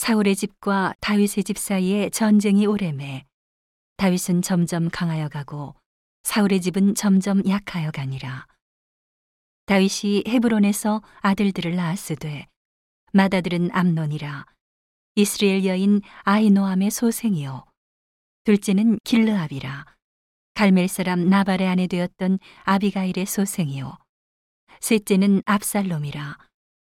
사울의 0.00 0.34
집과 0.34 0.94
다윗의 1.00 1.44
집 1.44 1.58
사이에 1.58 2.08
전쟁이 2.08 2.64
오래매 2.64 3.26
다윗은 3.98 4.40
점점 4.40 4.88
강하여 4.88 5.28
가고 5.28 5.74
사울의 6.22 6.62
집은 6.62 6.94
점점 6.94 7.46
약하여 7.46 7.90
가니라. 7.90 8.46
다윗이 9.66 10.24
헤브론에서 10.26 11.02
아들들을 11.20 11.76
낳았으되 11.76 12.46
맏아들은 13.12 13.72
암논이라. 13.74 14.46
이스라엘 15.16 15.66
여인 15.66 16.00
아이노함의 16.22 16.90
소생이요. 16.90 17.66
둘째는 18.44 19.00
길르압이라. 19.04 19.84
갈멜 20.54 20.88
사람 20.88 21.28
나발의 21.28 21.68
아내 21.68 21.86
되었던 21.86 22.38
아비가일의 22.62 23.26
소생이요. 23.26 23.98
셋째는 24.80 25.42
압살롬이라. 25.44 26.38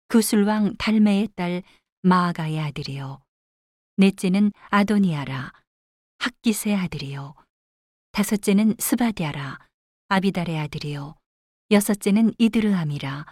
그술왕 0.09 0.75
달매의 0.79 1.29
딸 1.37 1.63
마아가의 2.07 2.61
아들이요. 2.61 3.21
넷째는 3.97 4.53
아도니아라. 4.71 5.53
학깃의 6.19 6.77
아들이요. 6.77 7.35
다섯째는 8.13 8.77
스바디아라. 8.79 9.59
아비달의 10.09 10.57
아들이요. 10.57 11.17
여섯째는 11.73 12.33
이드르암이라. 12.39 13.27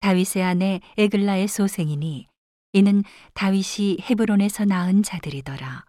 다윗의 0.00 0.42
아내 0.42 0.80
에글라의 0.98 1.48
소생이니 1.48 2.26
이는 2.74 3.04
다윗이 3.32 4.00
헤브론에서 4.02 4.66
낳은 4.66 5.02
자들이더라. 5.02 5.86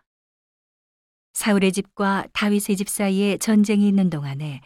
사울의 1.34 1.74
집과 1.74 2.28
다윗의 2.32 2.78
집 2.78 2.88
사이에 2.88 3.38
전쟁이 3.40 3.90
있는 3.90 4.10
동안에 4.10 4.62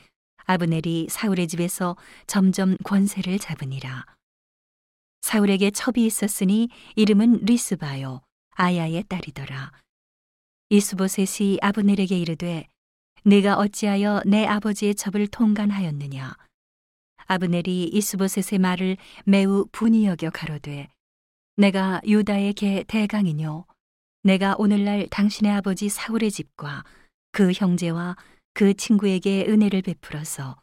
아브넬이 0.46 1.08
사울의 1.10 1.48
집에서 1.48 1.98
점점 2.28 2.78
권세를 2.84 3.40
잡으니라. 3.40 4.15
사울에게 5.26 5.72
첩이 5.72 6.06
있었으니 6.06 6.70
이름은 6.96 7.46
리스바요 7.46 8.22
아야의 8.52 9.06
딸이더라. 9.10 9.72
이스보셋이 10.70 11.58
아브넬에게 11.64 12.16
이르되 12.16 12.68
내가 13.24 13.58
어찌하여 13.58 14.22
내 14.28 14.46
아버지의 14.46 14.94
첩을 14.94 15.26
통간하였느냐. 15.26 16.36
아브넬이 17.26 17.90
이스보셋의 17.92 18.60
말을 18.60 18.98
매우 19.26 19.66
분이 19.72 20.06
여겨 20.06 20.30
가로되 20.30 20.90
내가 21.56 22.02
유다의 22.06 22.54
개 22.54 22.84
대강이뇨 22.88 23.66
내가 24.22 24.54
오늘날 24.60 25.08
당신의 25.10 25.54
아버지 25.54 25.90
사울의 25.90 26.30
집과 26.30 26.84
그 27.32 27.52
형제와 27.52 28.16
그 28.54 28.76
친구에게 28.76 29.48
은혜를 29.48 29.82
베풀어서 29.82 30.56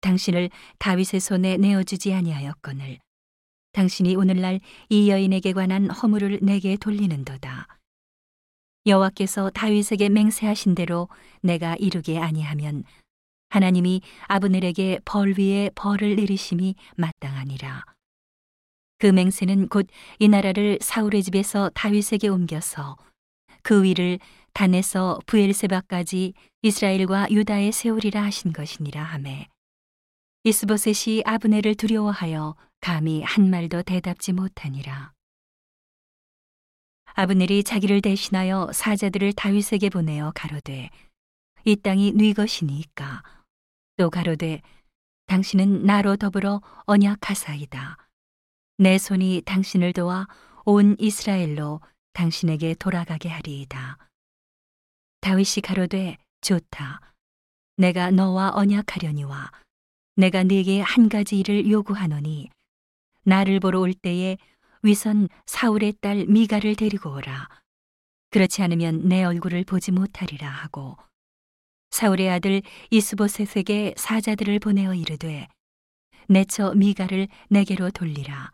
당신을 0.00 0.48
다윗의 0.78 1.20
손에 1.20 1.58
내어 1.58 1.82
주지 1.82 2.14
아니하였거늘 2.14 2.98
당신이 3.72 4.16
오늘날 4.16 4.60
이 4.88 5.10
여인에게 5.10 5.52
관한 5.52 5.90
허물을 5.90 6.40
내게 6.42 6.76
돌리는도다 6.76 7.66
여호와께서 8.86 9.50
다윗에게 9.50 10.08
맹세하신 10.08 10.74
대로 10.74 11.08
내가 11.42 11.76
이루게 11.76 12.18
아니하면 12.18 12.84
하나님이 13.50 14.00
아브넬에게 14.28 15.00
벌 15.04 15.34
위에 15.38 15.70
벌을 15.74 16.16
내리심이 16.16 16.76
마땅하니라. 16.96 17.84
그 18.98 19.06
맹세는 19.06 19.68
곧 19.68 19.88
이 20.18 20.28
나라를 20.28 20.78
사울의 20.80 21.22
집에서 21.22 21.70
다윗에게 21.74 22.28
옮겨서 22.28 22.96
그 23.62 23.82
위를 23.82 24.18
단에서 24.52 25.18
부엘세바까지 25.26 26.32
이스라엘과 26.62 27.30
유다에 27.30 27.70
세우리라 27.72 28.22
하신 28.24 28.52
것이니라 28.52 29.02
하매 29.02 29.46
이스보셋이 30.44 31.22
아브넬을 31.24 31.74
두려워하여 31.74 32.54
감히 32.80 33.22
한 33.22 33.50
말도 33.50 33.82
대답지 33.82 34.32
못하니라. 34.32 35.12
아브넬이 37.14 37.64
자기를 37.64 38.00
대신하여 38.00 38.70
사자들을 38.72 39.32
다윗에게 39.34 39.90
보내어 39.90 40.32
가로되 40.34 40.90
이 41.64 41.76
땅이 41.76 42.12
네 42.12 42.32
것이니까 42.32 43.22
또 43.96 44.08
가로되 44.08 44.62
당신은 45.26 45.84
나로 45.84 46.16
더불어 46.16 46.62
언약하사이다. 46.86 47.96
내 48.78 48.96
손이 48.96 49.42
당신을 49.44 49.92
도와 49.92 50.26
온 50.64 50.96
이스라엘로 50.98 51.80
당신에게 52.14 52.74
돌아가게 52.74 53.28
하리이다. 53.28 53.98
다윗이 55.20 55.62
가로되 55.62 56.16
좋다. 56.40 57.00
내가 57.76 58.10
너와 58.10 58.52
언약하려니와 58.54 59.52
내가 60.16 60.42
네게 60.42 60.80
한 60.80 61.08
가지 61.08 61.38
일을 61.38 61.70
요구하노니 61.70 62.48
나를 63.22 63.60
보러 63.60 63.80
올 63.80 63.94
때에 63.94 64.36
위선 64.82 65.28
사울의 65.46 65.94
딸 66.00 66.26
미가를 66.26 66.74
데리고 66.76 67.12
오라. 67.12 67.48
그렇지 68.30 68.62
않으면 68.62 69.08
내 69.08 69.24
얼굴을 69.24 69.64
보지 69.64 69.92
못하리라 69.92 70.48
하고 70.48 70.96
사울의 71.90 72.30
아들 72.30 72.62
이스보셋에게 72.90 73.94
사자들을 73.96 74.58
보내어 74.60 74.94
이르되 74.94 75.48
내처 76.28 76.72
미가를 76.74 77.28
내게로 77.48 77.90
돌리라. 77.90 78.52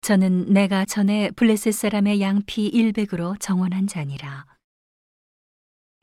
저는 0.00 0.52
내가 0.52 0.84
전에 0.84 1.30
블레셋 1.30 1.72
사람의 1.72 2.20
양피 2.20 2.66
일백으로 2.66 3.36
정원한 3.40 3.86
자니라. 3.86 4.46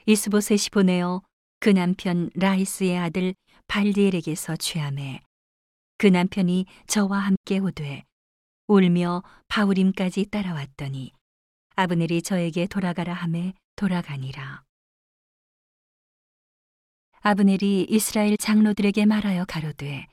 이스보셋이 0.06 0.69
보내어 0.72 1.22
그 1.59 1.69
남편 1.69 2.30
라이스의 2.35 2.97
아들 2.97 3.35
발디엘에게서 3.68 4.57
취함해 4.57 5.22
그 6.01 6.07
남편이 6.07 6.66
저와 6.88 7.19
함께 7.19 7.59
오되 7.59 8.06
울며 8.66 9.22
바울임까지 9.50 10.31
따라왔더니 10.31 11.12
아브넬이 11.75 12.23
저에게 12.23 12.66
돌아가라 12.66 13.13
함에 13.13 13.53
돌아가니라. 13.75 14.63
아브넬이 17.19 17.85
이스라엘 17.88 18.35
장로들에게 18.35 19.06
말하여 19.06 19.45
가로되 19.45 20.07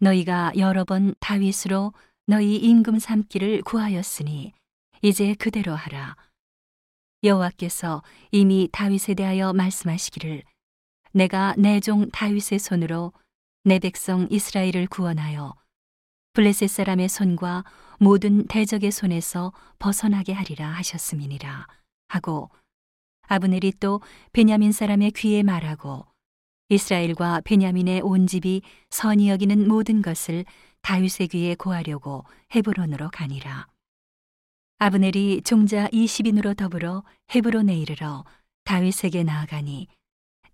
너희가 0.00 0.52
여러 0.56 0.84
번 0.84 1.14
다윗으로 1.20 1.92
너희 2.26 2.56
임금 2.56 2.98
삼기를 2.98 3.60
구하였으니 3.64 4.54
이제 5.02 5.34
그대로 5.34 5.74
하라 5.74 6.16
여호와께서 7.22 8.02
이미 8.30 8.66
다윗에 8.72 9.12
대하여 9.12 9.52
말씀하시기를 9.52 10.42
내가 11.12 11.54
내 11.58 11.80
종 11.80 12.08
다윗의 12.10 12.58
손으로 12.58 13.12
내 13.64 13.78
백성 13.78 14.26
이스라엘을 14.28 14.88
구원하여 14.88 15.54
블레셋 16.32 16.68
사람의 16.68 17.08
손과 17.08 17.64
모든 18.00 18.46
대적의 18.48 18.90
손에서 18.90 19.52
벗어나게 19.78 20.32
하리라 20.32 20.66
하셨음이니라 20.68 21.68
하고 22.08 22.50
아브넬이 23.28 23.74
또 23.78 24.00
베냐민 24.32 24.72
사람의 24.72 25.12
귀에 25.12 25.44
말하고 25.44 26.04
이스라엘과 26.70 27.42
베냐민의 27.44 28.00
온 28.00 28.26
집이 28.26 28.62
선이 28.90 29.28
여기는 29.28 29.68
모든 29.68 30.02
것을 30.02 30.44
다윗의 30.80 31.28
귀에 31.28 31.54
고하려고 31.54 32.24
헤브론으로 32.54 33.10
가니라. 33.10 33.68
아브넬이 34.78 35.42
종자 35.42 35.86
20인으로 35.88 36.56
더불어 36.56 37.04
헤브론에 37.32 37.76
이르러 37.76 38.24
다윗에게 38.64 39.22
나아가니 39.22 39.86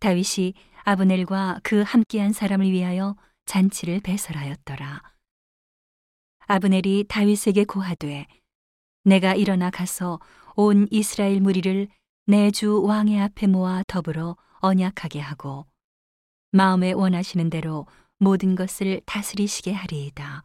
다윗이 0.00 0.52
아브넬과 0.88 1.60
그 1.62 1.82
함께한 1.82 2.32
사람을 2.32 2.70
위하여 2.70 3.14
잔치를 3.44 4.00
배설하였더라. 4.00 5.02
아브넬이 6.46 7.04
다윗에게 7.08 7.64
고하되 7.64 8.26
내가 9.04 9.34
일어나 9.34 9.68
가서 9.68 10.18
온 10.56 10.88
이스라엘 10.90 11.42
무리를 11.42 11.88
내 12.24 12.50
주 12.50 12.82
왕의 12.82 13.20
앞에 13.20 13.48
모아 13.48 13.82
더불어 13.86 14.38
언약하게 14.60 15.20
하고 15.20 15.66
마음에 16.52 16.92
원하시는 16.92 17.50
대로 17.50 17.86
모든 18.16 18.54
것을 18.54 19.02
다스리시게 19.04 19.72
하리이다. 19.74 20.42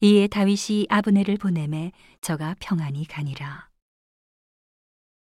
이에 0.00 0.26
다윗이 0.26 0.86
아브넬을 0.88 1.36
보내매 1.36 1.92
저가 2.22 2.56
평안히 2.58 3.06
가니라. 3.06 3.68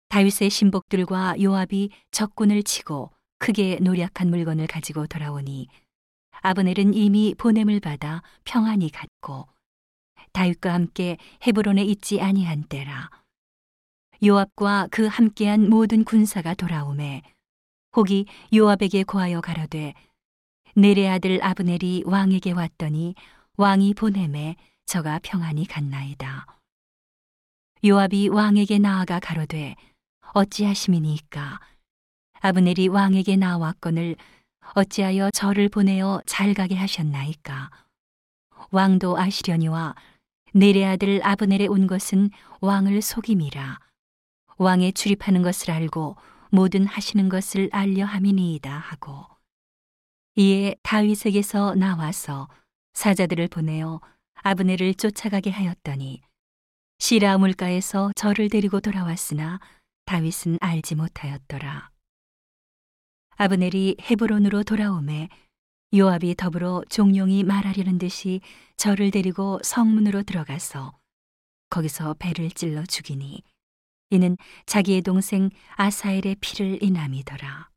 다윗의 0.08 0.50
신복들과 0.50 1.42
요압이 1.42 1.90
적군을 2.12 2.64
치고 2.64 3.12
크게 3.40 3.80
노력한 3.82 4.30
물건을 4.30 4.68
가지고 4.68 5.08
돌아오니 5.08 5.68
아브넬은 6.42 6.94
이미 6.94 7.34
보냄을 7.38 7.80
받아 7.80 8.22
평안히 8.44 8.90
갔고 8.90 9.48
다윗과 10.32 10.74
함께 10.74 11.18
헤브론에 11.46 11.84
있지 11.84 12.22
아니한 12.22 12.64
때라. 12.64 13.10
요압과 14.24 14.90
그 14.92 15.08
함께한 15.08 15.70
모든 15.70 16.04
군사가 16.04 16.54
돌아오매 16.54 17.24
혹이 17.96 18.26
요압에게 18.54 19.04
고하여 19.04 19.42
가로되 19.42 19.94
내레 20.76 21.08
아들 21.08 21.44
아브넬이 21.44 22.04
왕에게 22.06 22.52
왔더니 22.52 23.16
왕이 23.58 23.94
보내매 23.96 24.56
저가 24.86 25.20
평안히 25.24 25.66
갔나이다. 25.66 26.46
요압이 27.86 28.28
왕에게 28.28 28.80
나아가 28.80 29.20
가로되 29.20 29.76
어찌하심이니까 30.34 31.60
아브넬이 32.42 32.88
왕에게 32.88 33.36
나왔거늘 33.36 34.16
어찌하여 34.76 35.32
저를 35.32 35.70
보내어 35.70 36.22
잘 36.26 36.54
가게 36.54 36.76
하셨나이까 36.76 37.70
왕도 38.72 39.18
아시려니와 39.18 39.96
내레 40.54 40.86
아들 40.86 41.22
아브넬에 41.24 41.68
온 41.68 41.88
것은 41.88 42.30
왕을 42.62 43.02
속임이라 43.02 43.80
왕에 44.58 44.92
출입하는 44.92 45.42
것을 45.42 45.72
알고 45.72 46.16
모든 46.52 46.86
하시는 46.86 47.30
것을 47.30 47.70
알려 47.72 48.06
함이니이다 48.06 48.72
하고 48.72 49.26
이에 50.36 50.76
다윗에게서 50.84 51.76
나와서 51.76 52.48
사자들을 52.94 53.50
보내어 53.50 54.02
아브넬을 54.36 54.96
쫓아가게 54.96 55.50
하였더니 55.50 56.22
시라 57.00 57.38
물가에서 57.38 58.12
저를 58.16 58.50
데리고 58.50 58.80
돌아왔으나 58.80 59.60
다윗은 60.06 60.58
알지 60.60 60.96
못하였더라. 60.96 61.90
아브넬이 63.42 63.96
헤브론으로 64.02 64.64
돌아오매 64.64 65.30
요압이 65.96 66.36
더불어 66.36 66.84
종용이 66.90 67.46
말하려는 67.46 67.98
듯이 67.98 68.42
저를 68.76 69.12
데리고 69.12 69.60
성문으로 69.64 70.24
들어가서 70.24 71.00
거기서 71.70 72.16
배를 72.20 72.52
찔러 72.52 72.84
죽이니 72.84 73.42
이는 74.10 74.36
자기의 74.66 75.04
동생 75.04 75.50
아사엘의 75.78 76.36
피를 76.42 76.84
인함이더라. 76.84 77.70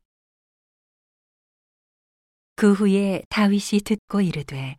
그 2.57 2.73
후에 2.73 3.23
다윗이 3.29 3.83
듣고 3.85 4.19
이르되 4.19 4.75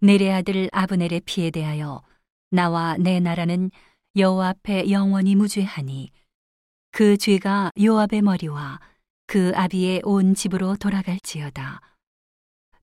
내레 0.00 0.32
아들 0.32 0.68
아브넬의 0.72 1.20
피에 1.20 1.52
대하여 1.52 2.02
나와 2.50 2.96
내 2.96 3.20
나라는 3.20 3.70
여호와 4.16 4.48
앞에 4.48 4.90
영원히 4.90 5.36
무죄하니 5.36 6.10
그 6.90 7.16
죄가 7.16 7.70
요압의 7.80 8.22
머리와 8.22 8.89
그 9.30 9.52
아비의 9.54 10.00
온 10.02 10.34
집으로 10.34 10.74
돌아갈지어다. 10.74 11.80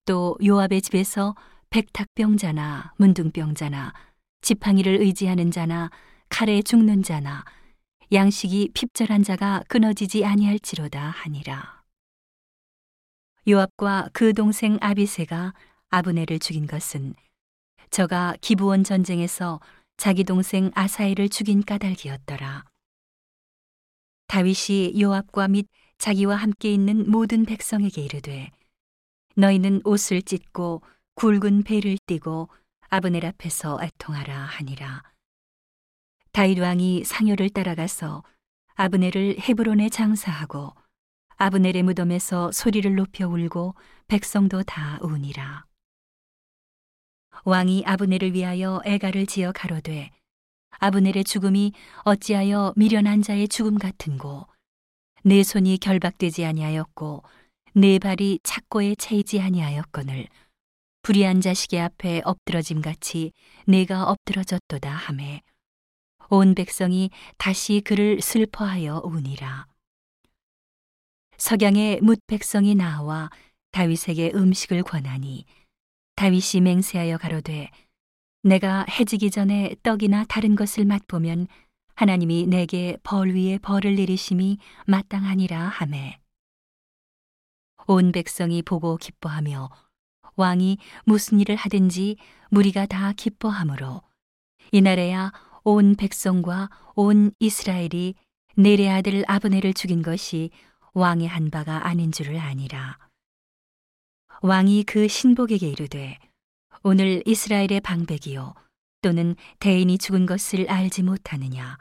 또 0.05 0.37
요압의 0.41 0.81
집에서 0.81 1.35
백탁병자나 1.71 2.93
문둥병자나 2.95 3.93
지팡이를 4.39 5.01
의지하는 5.01 5.51
자나 5.51 5.91
칼에 6.29 6.61
죽는 6.61 7.03
자나 7.03 7.43
양식이 8.13 8.69
핍절한 8.73 9.23
자가 9.23 9.61
끊어지지 9.67 10.23
아니할지로다 10.23 11.09
하니라. 11.09 11.83
요압과 13.49 14.11
그 14.13 14.31
동생 14.31 14.77
아비세가 14.79 15.53
아브네를 15.89 16.39
죽인 16.39 16.65
것은 16.65 17.13
저가 17.89 18.37
기부원 18.39 18.85
전쟁에서 18.85 19.59
자기 19.97 20.23
동생 20.23 20.71
아사엘을 20.75 21.27
죽인 21.27 21.61
까닭이었더라. 21.65 22.63
다윗이 24.27 25.01
요압과 25.01 25.49
및 25.49 25.67
자기와 25.97 26.35
함께 26.35 26.71
있는 26.71 27.09
모든 27.09 27.45
백성에게 27.45 28.01
이르되 28.01 28.51
너희는 29.35 29.81
옷을 29.83 30.21
찢고 30.21 30.81
굵은 31.15 31.63
배를 31.63 31.97
띠고 32.05 32.49
아브넬 32.89 33.25
앞에서 33.25 33.79
애통하라 33.81 34.37
하니라. 34.37 35.03
다윗 36.31 36.59
왕이 36.59 37.03
상여를 37.03 37.49
따라가서 37.49 38.23
아브넬을 38.75 39.39
헤브론에 39.39 39.89
장사하고 39.89 40.73
아브넬의 41.37 41.83
무덤에서 41.83 42.51
소리를 42.51 42.95
높여 42.95 43.27
울고 43.27 43.75
백성도 44.07 44.63
다 44.63 44.99
우니라. 45.01 45.65
왕이 47.43 47.83
아브넬을 47.85 48.33
위하여 48.33 48.81
애가를 48.85 49.25
지어 49.25 49.51
가로되 49.51 50.11
아브넬의 50.79 51.23
죽음이 51.23 51.73
어찌하여 52.03 52.73
미련한 52.75 53.21
자의 53.21 53.47
죽음 53.47 53.77
같은고 53.77 54.47
내 55.27 55.43
손이 55.43 55.79
결박되지 55.79 56.45
아니하였고 56.45 57.21
내 57.73 57.99
발이 57.99 58.39
착고에 58.43 58.95
채이지 58.95 59.41
아니하였거늘 59.41 60.29
불의한 61.01 61.41
자식의 61.41 61.81
앞에 61.81 62.21
엎드러짐 62.23 62.81
같이 62.81 63.33
내가 63.65 64.05
엎드러졌도다 64.05 64.89
하매 64.89 65.41
온 66.29 66.55
백성이 66.55 67.09
다시 67.37 67.81
그를 67.83 68.21
슬퍼하여 68.21 69.01
우니라. 69.03 69.67
석양에 71.37 71.99
뭇 72.01 72.19
백성이 72.25 72.73
나와 72.73 73.29
다윗에게 73.71 74.31
음식을 74.33 74.83
권하니 74.83 75.43
다윗이 76.15 76.61
맹세하여 76.61 77.17
가로되 77.17 77.69
내가 78.43 78.85
해지기 78.89 79.31
전에 79.31 79.75
떡이나 79.83 80.23
다른 80.29 80.55
것을 80.55 80.85
맛보면 80.85 81.49
하나님이 81.97 82.45
내게 82.45 82.95
벌 83.01 83.31
위에 83.31 83.57
벌을 83.57 83.95
내리심이 83.95 84.59
마땅하니라 84.85 85.59
하매. 85.59 86.19
온 87.87 88.11
백성이 88.11 88.61
보고 88.61 88.97
기뻐하며 88.97 89.71
왕이 90.35 90.77
무슨 91.05 91.39
일을 91.39 91.55
하든지 91.55 92.17
무리가 92.51 92.85
다 92.85 93.13
기뻐하므로 93.13 94.03
이날에야 94.71 95.31
온 95.63 95.95
백성과 95.95 96.69
온 96.93 97.31
이스라엘이 97.39 98.13
내레 98.55 98.89
아들 98.89 99.23
아브네를 99.27 99.73
죽인 99.73 100.03
것이 100.03 100.51
왕의 100.93 101.27
한 101.27 101.49
바가 101.49 101.87
아닌 101.87 102.11
줄을 102.11 102.37
아니라. 102.39 102.99
왕이 104.43 104.83
그 104.83 105.07
신복에게 105.07 105.67
이르되 105.67 106.19
오늘 106.83 107.23
이스라엘의 107.25 107.81
방백이요 107.81 108.53
또는 109.01 109.35
대인이 109.59 109.97
죽은 109.97 110.25
것을 110.25 110.69
알지 110.69 111.03
못하느냐. 111.03 111.77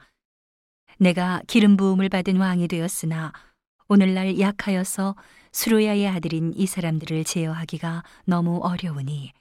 내가 0.98 1.42
기름 1.46 1.76
부음을 1.76 2.08
받은 2.08 2.36
왕이 2.36 2.68
되었으나 2.68 3.32
오늘날 3.88 4.40
약하여서 4.40 5.14
수로야의 5.52 6.08
아들인 6.08 6.52
이 6.54 6.66
사람들을 6.66 7.24
제어하기가 7.24 8.02
너무 8.24 8.60
어려우니 8.62 9.32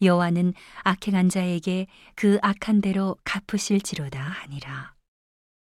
여호와는 0.00 0.54
악행한 0.82 1.28
자에게 1.28 1.86
그 2.14 2.38
악한 2.42 2.80
대로 2.80 3.16
갚으실지로다 3.24 4.20
하니라 4.20 4.94